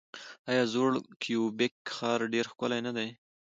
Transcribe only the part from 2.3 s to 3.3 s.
ډیر ښکلی نه دی؟